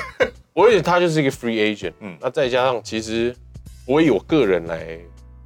[0.54, 3.32] 我以为他就是一个 free agent，嗯，那再加上其实
[3.86, 4.98] 我以我个人来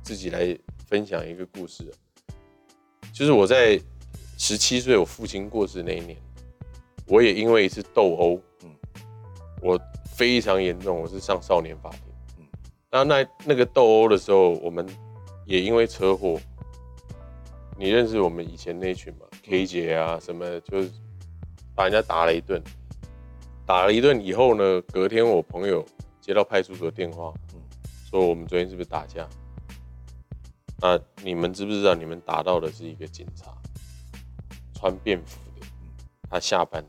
[0.03, 1.93] 自己来分享一个故事，
[3.13, 3.79] 就是我在
[4.39, 6.17] 十七岁我父亲过世那一年，
[7.05, 8.82] 我也因为一次斗殴，嗯，我
[10.13, 12.01] 非常严重，我是上少年法庭，
[12.39, 12.47] 嗯，
[12.91, 14.87] 那那那个斗殴的时候，我们
[15.47, 16.39] 也因为车祸，
[17.79, 20.91] 你认识我们以前那群吗？K 姐啊什么，就是
[21.75, 22.63] 把人家打了一顿。
[23.65, 25.85] 打了一顿以后呢，隔天我朋友
[26.21, 27.61] 接到派出所电话，嗯，
[28.11, 29.27] 说我们昨天是不是打架？
[30.79, 33.57] 那你们知不知道你们打到的是一个警察，
[34.75, 35.67] 穿便服的，
[36.29, 36.85] 他下班，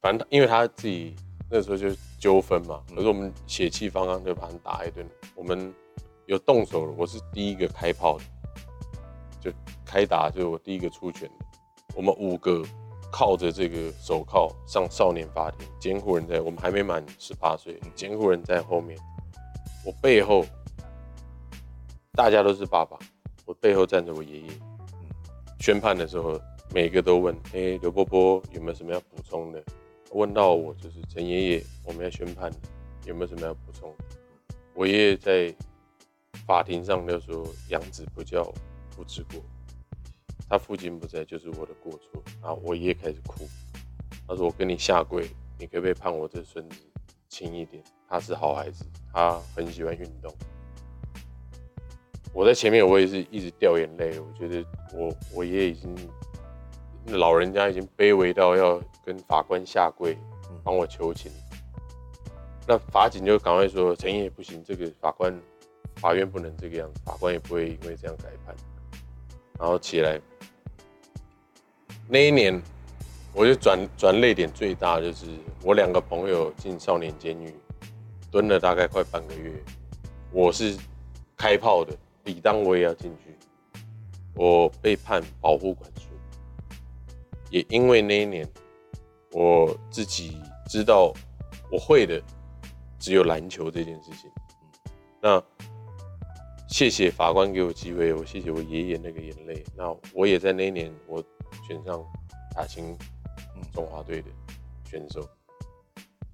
[0.00, 1.14] 反正因为他自己
[1.50, 1.90] 那时候就
[2.22, 5.04] 纠纷嘛，可是我们血气方刚就把他打一顿，
[5.34, 5.74] 我们
[6.26, 8.24] 有动手了，我是第一个开炮的，
[9.40, 9.50] 就
[9.84, 11.44] 开打就是我第一个出拳的，
[11.96, 12.62] 我们五个。
[13.14, 18.98] 靠着这个手铐上少年法庭，监护人在我们还没满十八岁，监护人在后面，
[19.84, 20.46] 我背后
[22.12, 22.98] 大家都是爸爸，
[23.44, 24.48] 我背后站着我爷爷。
[25.60, 26.40] 宣判的时候，
[26.72, 29.62] 每个都问，哎、欸，刘伯伯有没有什么要补充的？
[30.12, 32.52] 问到我就是陈爷爷，我们要宣判，
[33.06, 33.94] 有没有什么要补充？
[34.74, 35.54] 我爷爷在
[36.46, 38.44] 法庭上就说：“养子不教，
[38.90, 39.40] 父之过。”
[40.48, 42.22] 他父亲不在，就是我的过错。
[42.42, 43.48] 然后我爷爷开始哭，
[44.28, 46.76] 他说：“我跟你下跪，你可不可以判我这孙子
[47.28, 47.82] 轻一点？
[48.06, 50.30] 他是好孩子，他很喜欢运动。”
[52.34, 54.18] 我在前面，我也是一直掉眼泪。
[54.20, 54.62] 我觉得
[54.94, 55.94] 我我爷爷已经
[57.06, 60.16] 老人家已经卑微到要跟法官下跪
[60.62, 61.30] 帮我求情。
[62.66, 65.36] 那法警就赶快说：“陈爷爷不行，这个法官
[65.96, 68.54] 法院不能这个样子，法官也不会因为这样改判。”
[69.58, 70.20] 然后起来。
[72.08, 72.60] 那一年，
[73.32, 75.26] 我就转转泪点最大，就是
[75.62, 77.54] 我两个朋友进少年监狱，
[78.30, 79.52] 蹲了大概快半个月。
[80.30, 80.76] 我是
[81.36, 83.36] 开炮的，理当我也要进去。
[84.34, 86.11] 我被判保护管束，
[87.52, 88.44] 也因为那一年，
[89.30, 90.36] 我自己
[90.68, 91.12] 知道
[91.70, 92.20] 我会的
[92.98, 94.28] 只有篮球这件事情。
[95.20, 95.40] 那
[96.66, 99.62] 谢谢法官给我机会，我谢谢我爷爷那个眼泪。
[99.76, 101.22] 那我也在那一年我。
[101.68, 102.02] 选上
[102.56, 102.96] 打进
[103.72, 104.28] 中华队的
[104.84, 105.28] 选手，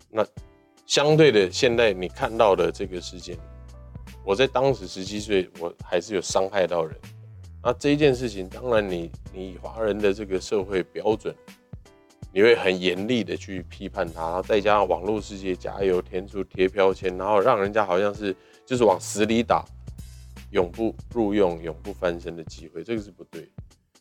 [0.08, 0.24] 那
[0.86, 3.36] 相对的，现在你看到的这个事件，
[4.24, 6.96] 我在当时十七岁，我还是有伤害到人。
[7.62, 11.34] 那这一件事情，当然你你华人的这个社会标准，
[12.32, 19.64] 你会很严厉的去批判他，然后再加上网络世界加油添醋贴标签，然后让人家好像是就是往死里打，
[20.52, 23.50] 永不入用、永不翻身的机会，这个是不对。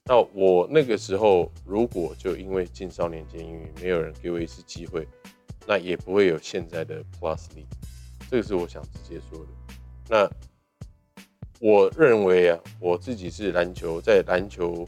[0.06, 5.06] 那我那个时候，如果就因为进少年监狱，没有人给我一次机会，
[5.65, 7.65] 那也不会有现在的 Plus 你。
[8.30, 9.48] 这个是我想直接说的。
[10.08, 10.30] 那
[11.60, 14.86] 我认为啊，我自己是篮球，在篮球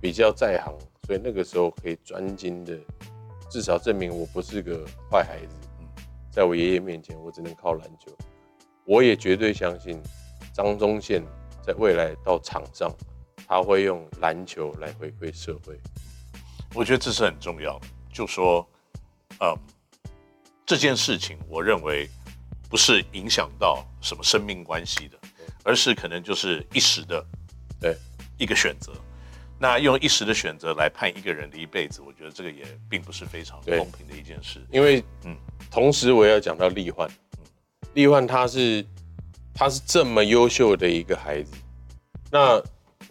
[0.00, 0.74] 比较在行，
[1.06, 2.78] 所以那个时候可以专精的，
[3.50, 5.56] 至少证明我不是个坏孩子。
[6.30, 8.10] 在我爷爷面前，我只能靠篮球。
[8.84, 10.00] 我也绝对相信
[10.52, 11.22] 张宗宪
[11.62, 12.90] 在未来到场上。
[13.46, 15.76] 他会用篮球来回馈社会，
[16.72, 17.86] 我觉得这是很重要的。
[18.12, 18.64] 就说，
[19.40, 19.52] 呃，
[20.64, 22.08] 这件事情，我认为
[22.68, 25.18] 不是影响到什么生命关系的，
[25.64, 27.24] 而是可能就是一时的，
[27.80, 27.96] 对
[28.38, 28.92] 一个选择。
[29.58, 34.60] 那用一时的选择来判一个人的一辈子，我觉得这个也并不是非常公平的一件事。
[34.70, 35.36] 因为，嗯，
[35.70, 37.08] 同时我也要讲到力焕，
[37.94, 38.84] 力焕他是
[39.54, 41.52] 他是这么优秀的一个孩子，
[42.30, 42.62] 那。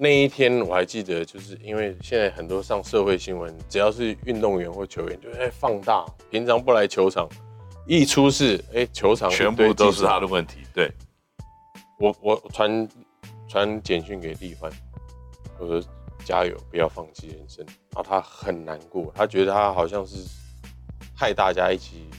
[0.02, 6.06] 那一天我还记得，就是因为现在很多上社会新闻，只要是运动员或球员，就会放大。
[6.32, 7.28] 平常不来球场，
[7.86, 10.60] 一出事，哎，球场全部都是他的问题。
[10.74, 10.90] 对，
[12.00, 12.90] 我我传
[13.48, 14.72] 传简讯给力焕，
[15.60, 15.84] 我说
[16.26, 17.66] 加油，不要放弃人生。
[17.66, 20.18] 然后他很难过，他觉得他好像是
[21.16, 22.10] 害大家一起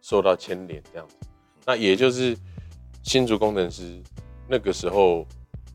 [0.00, 1.16] 受到牵连这样子。
[1.64, 2.36] 那也就是
[3.02, 4.02] 新竹工程师
[4.48, 5.26] 那个时候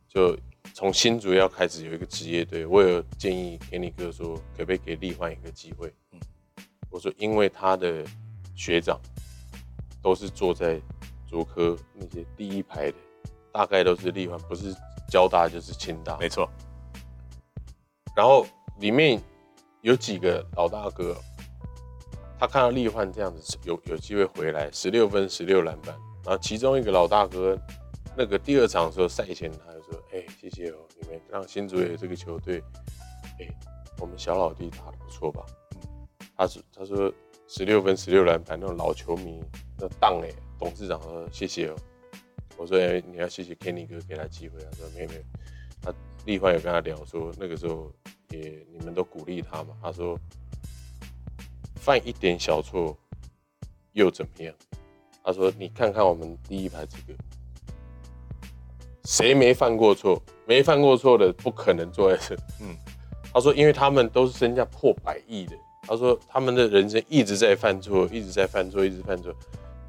[0.08, 0.38] 就。
[0.74, 5.94] 从新竹要开始有一个职业队，我有建议给你哥说，可不可以给力焕一个机会？
[6.12, 6.20] 嗯，
[6.90, 8.06] 我说因为他的
[8.56, 8.98] 学长
[10.02, 10.80] 都是坐在
[11.32, 12.98] 竹科那些第一排的，
[13.54, 14.76] 大概都是力焕，不是
[15.10, 16.50] 交大就是清大，没错。
[18.14, 18.46] 然后
[18.80, 19.18] 里面
[19.80, 21.16] 有几个老大哥，
[22.38, 27.58] 他看到力焕这样子有有机会回来，十六分十六篮板，然后其中一个老大哥。
[28.14, 32.62] 那个第二场的时候赛前他就说：“哎、欸，谢谢哦，你们让新竹有这个球队，
[33.40, 33.58] 哎、欸，
[34.00, 35.46] 我们小老弟打的不错吧？”
[36.36, 37.10] 他说：“他说
[37.48, 39.42] 十六分十六篮板，那种老球迷
[39.82, 41.76] 那当哎。”董事长说：“谢谢哦。”
[42.56, 45.22] 我说：“哎、欸，你要谢谢 Kenny 哥给他机会。”他说：“没有没有。”
[45.82, 45.94] 他
[46.26, 47.92] 立焕有跟他聊说，那个时候
[48.30, 49.76] 也你们都鼓励他嘛。
[49.82, 50.16] 他说
[51.82, 52.96] ：“犯一点小错
[53.94, 54.54] 又怎么样？”
[55.24, 57.18] 他说：“你看看我们第一排这个。”
[59.06, 60.22] 谁没犯过错？
[60.46, 62.36] 没犯过错的不可能坐在这。
[62.62, 62.78] 嗯，
[63.34, 65.58] 他说，因为他们都是身价破百亿的。
[65.88, 69.36] 他说，他们的人生一直在犯错，一直在犯错，一直犯错，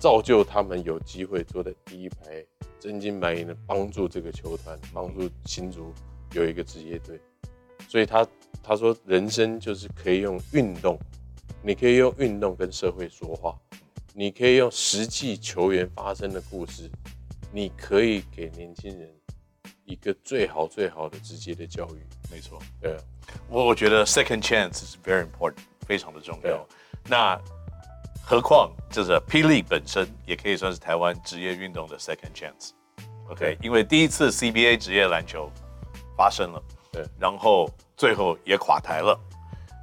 [0.03, 2.45] 造就他们有机会坐在第一排，
[2.81, 5.95] 真金白银的帮助这个球团，帮助新竹
[6.33, 7.21] 有一个职业队。
[7.87, 8.27] 所以他
[8.65, 10.99] 他说，人生就是可以用运动，
[11.63, 13.57] 你可以用运动跟社会说话，
[14.13, 16.91] 你可以用实际球员发生的故事。
[17.53, 19.09] 你可以给年轻人
[19.85, 22.59] 一个最好最好的直接的教育，没错。
[22.81, 22.97] 对，
[23.49, 26.67] 我我觉得 second chance is very important，非常的重要。
[27.09, 27.41] 那
[28.25, 32.71] 何况就是霹雳本身也可以算是台湾职业运动的 second chance。
[33.29, 35.51] OK，因为第一次 CBA 职业篮球
[36.17, 39.19] 发生了，对，然后最后也垮台了。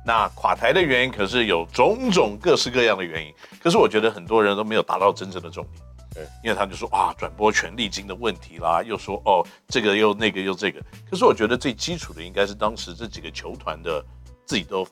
[0.06, 5.84] 那垮台的原因可是有种种各式各样的原因，可是我觉得很多人都没有达到真正的重点。
[6.12, 10.82] 对，因为他就说啊，转播权利金的问题啦，又说哦，这个又那个又这个。
[11.10, 14.04] 可是我觉得最基础的应该是当时这几个球团的
[14.46, 14.88] 自己都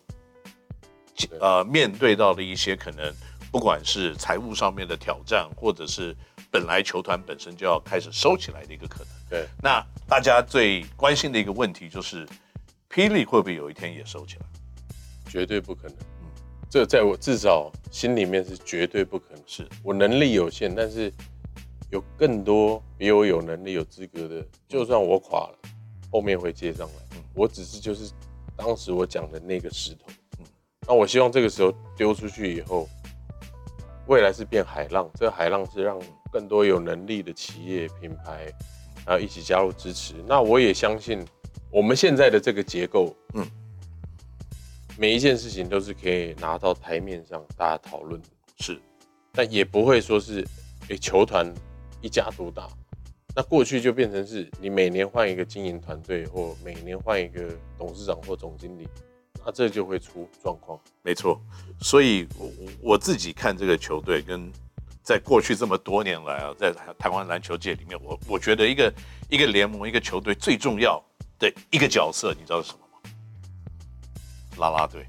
[1.40, 3.12] 呃面对到的一些可能，
[3.52, 6.16] 不管是财务上面的挑战，或者是
[6.52, 9.08] 本来球团本身就要开始收起来的一个可能。
[9.30, 12.28] 对，那大家最关心的一个问题就是，
[12.90, 14.46] 霹雳会不会有一天也收起来？
[15.30, 15.98] 绝对不可能。
[15.98, 16.28] 嗯
[16.70, 19.42] 这在我至少心里面是绝对不可能。
[19.48, 21.10] 是我能力有限，但是
[21.90, 25.58] 有更多比我有能力、有资格的，就算我垮了，
[26.12, 26.94] 后面会接上来。
[27.16, 28.12] 嗯，我只是就是
[28.58, 30.08] 当时我讲的那个石头。
[30.40, 30.46] 嗯，
[30.86, 32.88] 那我希望这个时候丢出去以后，
[34.08, 35.10] 未来是变海浪。
[35.14, 36.00] 这个海浪是让
[36.32, 38.52] 更多有能力的企业品牌，
[39.06, 40.16] 然后一起加入支持。
[40.26, 41.24] 那我也相信
[41.72, 43.46] 我们现在的这个结构，嗯。
[45.00, 48.82] 每一件事情都是可以拿到台面上大家讨论的，是，
[49.32, 50.44] 但也不会说是，
[50.88, 51.54] 诶，球团
[52.02, 52.68] 一家独大，
[53.36, 58.88] 那过去就变成是你每年换一个经营团队，或每年换一个董事长或总经理，
[59.48, 60.78] 那这就会出状况。
[61.02, 61.42] 没错，
[61.80, 64.52] 所以我我自己看这个球队，跟
[65.02, 68.94] 在过去这么多年来啊，在台湾篮球界里面，我我觉得一个
[69.30, 71.02] 一个联盟一个球队最重要
[71.40, 72.80] 的一个角色，你知道是什么？
[72.92, 73.00] 吗？
[74.58, 75.08] 拉拉队，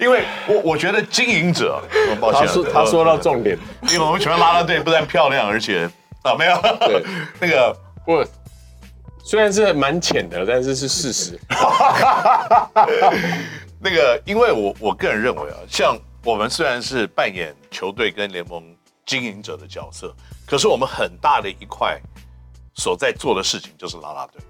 [0.00, 1.78] 因为我我觉得经营者，
[2.18, 3.58] 抱歉，他说他说到重点，
[3.90, 5.84] 因为我们喜欢拉拉队，不但漂亮，而且
[6.22, 7.04] 啊没有，对，
[7.38, 7.76] 那个
[8.06, 8.24] 不，
[9.24, 11.38] 虽然是蛮浅的，但是是事实。
[13.80, 18.62] 那个，因为我我个人认为啊，像我们虽然是扮演球队跟联盟
[19.06, 20.14] 经营者的角色，
[20.46, 22.00] 可是我们很大的一块
[22.74, 24.40] 所在做的事情就是拉拉队。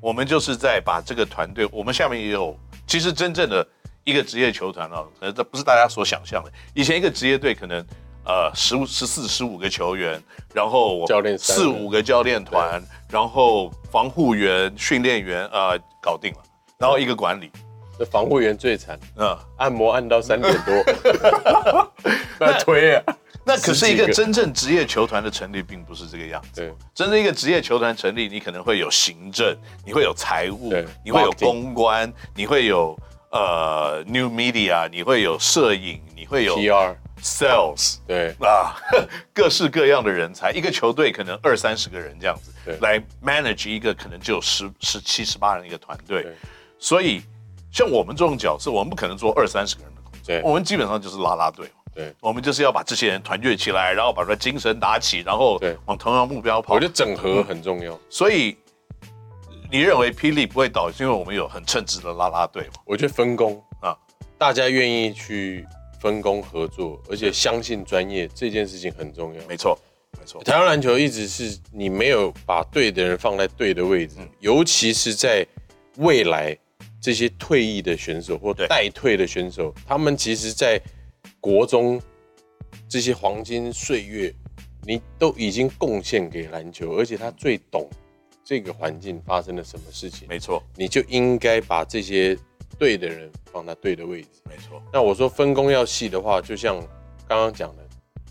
[0.00, 3.66] 我们就是在把这个团队，我们下面也有，其实真正的
[4.04, 6.52] 一个职业球团啊，可能这不是大家所想象的。
[6.74, 7.84] 以前一个职业队可能，
[8.26, 10.20] 呃，十五、十四、十五个球员，
[10.52, 16.38] 然后教练四五个教练团，然后防护员、训练员，呃，搞定了，
[16.78, 17.50] 然后一个管理。
[17.98, 20.84] 这防护员最惨，嗯，按摩按到三点多，
[22.38, 23.02] 那推啊。
[23.48, 26.60] 那可是一个真正职业球团的成立，并不是这个样子。
[26.60, 32.98] 对，真正一个职业球团成立，你可能会有行政，你会有财务，你会有公关，你会有
[33.30, 38.76] 呃 new media，你会有摄影，你会有 PR sales，对啊，
[39.34, 40.50] 各式各样的人才。
[40.52, 46.26] 一个球队可能二三十个人这样子，对，来 manage 一个可能只有十十七十八人一个团队。
[46.78, 47.22] 所以
[47.72, 51.66] 像我们这种角色，我们不可能做二三十个人的工作，我们基本上就是拉拉队。
[51.94, 56.74] 对，我们就是要把这些人团结起来，然后把他精神打起，然后往同样目标跑。
[56.74, 57.98] 我觉得整合很重要。
[58.10, 58.54] 所以
[59.72, 62.74] 你认为霹雳不会倒，是因为我们有很称职的拉拉队吗？
[62.84, 63.96] 我觉得分工啊，
[64.36, 65.66] 大家愿意去
[66.00, 69.40] 分工合作，而且相信专业这件事情很重要。
[69.46, 69.78] 没错，
[70.18, 70.42] 没错。
[70.42, 75.46] 台湾篮球一直是你没有把对的人放在对的位置，嗯、尤其是在
[75.96, 76.56] 未来
[77.00, 80.80] 这些退役的选手或待退的选手，他们其实，在
[81.40, 82.00] 国中
[82.88, 84.32] 这些黄金岁月，
[84.82, 87.88] 你都已经贡献给篮球，而且他最懂
[88.44, 90.26] 这个环境发生了什么事情。
[90.28, 92.36] 没错，你就应该把这些
[92.78, 94.28] 对的人放在对的位置。
[94.48, 94.82] 没错。
[94.92, 96.78] 那我说分工要细的话，就像
[97.28, 97.82] 刚刚讲的，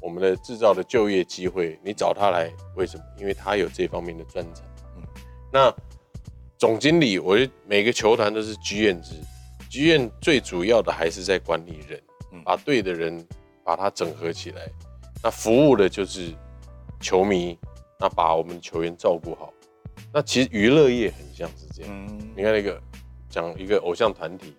[0.01, 3.03] 我们的制造的就业机会，你找他来，为什么？
[3.17, 4.63] 因为他有这方面的专长。
[4.97, 5.03] 嗯。
[5.51, 5.73] 那
[6.57, 9.15] 总经理，我觉得每个球团都是剧院制，
[9.69, 12.01] 剧院最主要的还是在管理人。
[12.43, 13.25] 把对的人
[13.63, 14.69] 把它整合起来，
[15.23, 16.33] 那服务的就是
[16.99, 17.57] 球迷，
[17.97, 19.53] 那把我们球员照顾好。
[20.13, 21.91] 那其实娱乐业很像是这样。
[21.91, 22.79] 嗯，你看那个
[23.35, 24.55] 讲一个偶像团体，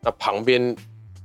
[0.00, 0.76] 那旁边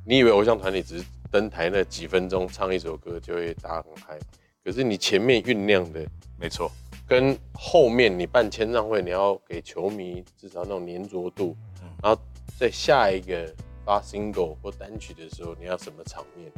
[0.04, 4.18] 你以为偶像团体只是登台那几分钟唱一首歌就会大家很嗨，
[4.64, 6.04] 可是你前面酝酿的，
[6.40, 6.72] 没错，
[7.08, 11.56] 跟后面你办签唱会，你要给球迷至少那种黏着度，
[12.02, 12.20] 然后
[12.58, 13.54] 在下一个。
[13.88, 16.52] 发 single 或单曲的时候，你要什么场面？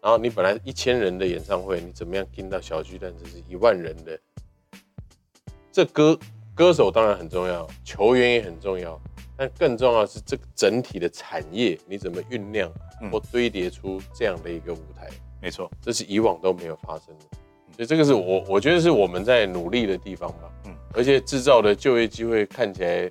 [0.00, 4.16] 然后你本来一千人的演唱会，你怎么样听到小巨蛋这是一万人的？
[5.72, 6.16] 这歌
[6.54, 8.96] 歌手当然很重要，球员也很重要，
[9.36, 12.72] 但更重要的是这个整体的产业，你怎么酝酿
[13.10, 15.08] 或堆叠出这样的一个舞台？
[15.10, 17.36] 嗯、没错，这是以往都没有发生的，
[17.76, 20.50] 所以这个是我我觉得是我们在努力的地方吧。
[20.64, 23.10] 嗯，而且制造的就业机会看起来。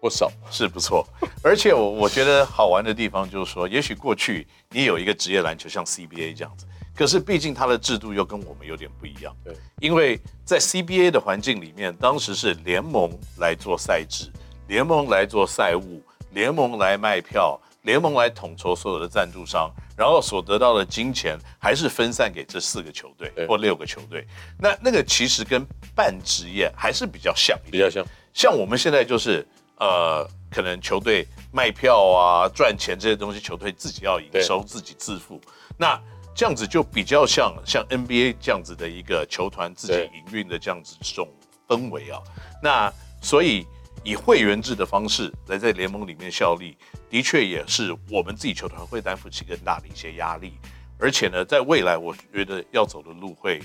[0.00, 1.02] 不少是不错，
[1.42, 9.34] 而且我我觉得好玩的地方就是说，也许过去你有一个职业篮球像 CBA 这样子，可是毕竟它的制度又跟我们有点不一样。
[9.42, 14.30] 对，因为在 CBA 的环境里面，当时是联盟来做赛制，
[14.66, 16.02] 联盟来做赛务，
[16.32, 24.26] 联盟来卖票，联盟来统筹所有的赞助商，然后所得到的金钱还是分散给这四个球队或六个球队。
[24.58, 28.04] 那那个其实跟半职业还是比较像，比较像。
[28.32, 29.46] 像我们现在就是
[29.78, 35.40] 呃，可能球队卖票啊、赚钱这些东西，球队自己要营收，自己自负。
[35.76, 36.00] 那
[36.34, 41.28] 这样子就比较像像 NBA 这样子的一个球团自己营运的这样子这种
[41.68, 42.18] 氛围啊。
[42.60, 43.64] 那所以
[44.04, 46.76] 以会员制的方式来在联盟里面效力，
[47.08, 50.52] 的确也是我们自己球团会担负起更大的一些压力。
[50.98, 53.60] 而且呢，在未来我觉得要走的路会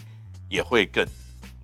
[0.49, 1.05] 也会更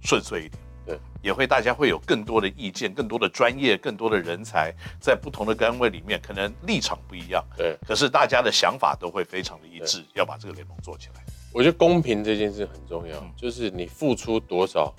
[0.04, 0.60] 顺遂一点。
[0.86, 11.26] 对，也会大家会有更多的意见，更多的专业，更多的人才，在不同的单位里面，可能立场不一样，对，可是大家的想法都会非常的一致，要把这个联盟做起来。
[11.52, 14.94] 我觉得公平这件事很重要，嗯、就是你付出多少，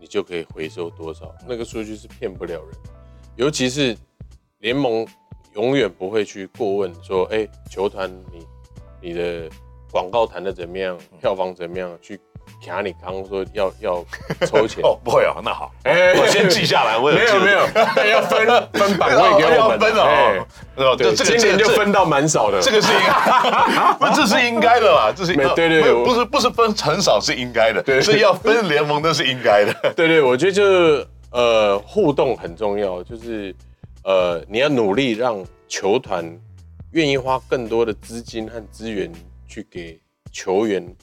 [0.00, 2.70] 你就可以回收多少，嗯、那个数据是骗不了人，
[3.38, 3.96] 尤其是
[4.58, 5.06] 联盟
[5.54, 8.44] 永远不会去过问说，哎、欸，球团你
[9.00, 9.48] 你的
[9.92, 12.20] 广告谈的怎么样，票房怎么样，去。
[12.66, 14.04] 卡你刚刚说要要
[14.44, 14.82] 抽钱。
[14.82, 16.98] 哦，不会哦，那好，哎，我先记下来。
[16.98, 17.60] 我没有没有，
[18.10, 33.54] 要分分版位给我们， 分哦，对，这今年就分到蛮少的，这个是应该， 不，这是应该的啦，这是对对对，不是不是分很少是应该的，对，所以要分联盟都是应该的，对对，我觉得就是呃互动很重要，就是
[34.04, 36.24] 呃你要努力让球团
[36.92, 39.12] 愿意花更多的资金和资源
[39.46, 40.00] 去给
[40.32, 40.94] 球员。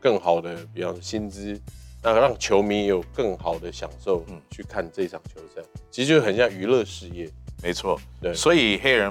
[0.00, 1.58] 更好的，比方说薪资，
[2.02, 7.26] 那让球迷有更好的享受，嗯，去看这场球赛，其实就很像娱乐事业。
[7.62, 8.34] 没错，对。
[8.34, 9.10] 所以黑人，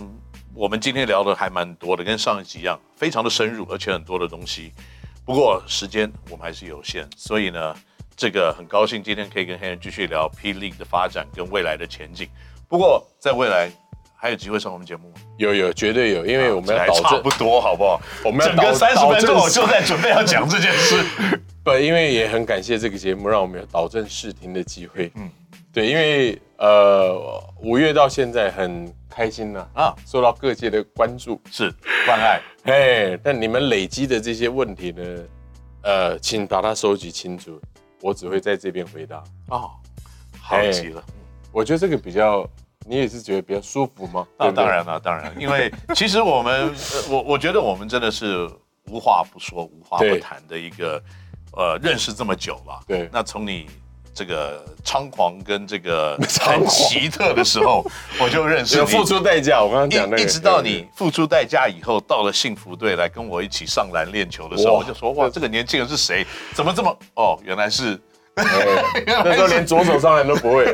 [0.53, 4.71] 我们今天聊的还蛮多的，跟上一集一样，非常的深入，而且很多的东西。
[5.25, 7.75] 不过时间我们还是有限，所以呢，
[8.15, 12.27] 这个很高兴今天可以跟黑人继续聊 P League 的发展跟未来的前景。
[12.67, 13.69] 不过在未来。
[14.15, 15.15] 还有机会上我们节目吗？
[15.37, 17.99] 有有，绝对有，因为我们要保证差不多，好不好？
[18.23, 20.95] 我们要整个三十分钟，我就在准备要 讲这件事。
[21.61, 25.11] 不，因为也很感谢这个节目，让我们有导正视听的机会。
[25.15, 25.29] 嗯，
[25.73, 31.69] 对，因为呃，五月到现在很开心呐啊，受到各界的关注，是
[32.05, 32.39] 关爱。
[32.63, 35.03] 哎，但你们累积的这些问题呢，
[35.81, 37.59] 呃，请把它收集清楚，
[38.03, 39.23] 我只会在这边回答。
[39.47, 39.71] 哦，
[40.39, 41.01] 好极了，
[41.51, 42.47] 我觉得这个比较。
[42.85, 44.27] 你也是觉得比较舒服吗？
[44.37, 46.69] 那当然了，当然，因为 其实我们，
[47.09, 48.45] 我我觉得我们真的是
[48.87, 51.01] 无话不说、无话不谈的一个，
[51.53, 52.81] 呃，认识这么久了。
[52.85, 53.09] 对。
[53.09, 53.69] 那从你
[54.13, 57.85] 这个猖狂跟这个 很奇特的时候，
[58.19, 58.85] 我就认识你。
[58.85, 60.23] 付出代价，我刚刚讲那个。
[60.23, 66.25] 一直到你付出代价以后，到了幸福队来跟我一起上篮练球的时候，我就说哇，这个年轻人是谁？
[66.53, 66.97] 怎么这么……
[67.15, 67.99] 哦，原来是。
[68.35, 70.65] 那时候连左手上篮都不会，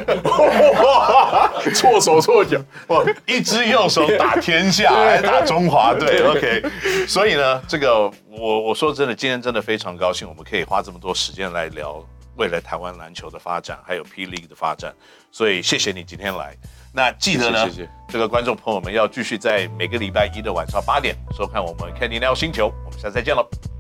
[1.76, 3.04] 错手错脚，哇！
[3.26, 6.64] 一只右手打天下，还打中华队，OK。
[7.06, 12.02] 所以呢，这个我我说真的，今天真的非常高兴，我们可以花这么多时间来聊
[12.40, 14.96] 未来台湾篮球的发展，还有 P League 的发展。
[15.30, 16.56] 所以谢谢你今天来。
[16.94, 22.74] 那记得呢，谢谢这个观众朋友们要继续在每个礼拜一的晚上八点收看我们 Kenny NOW 星球。
[22.86, 23.79] 我们下次再见了。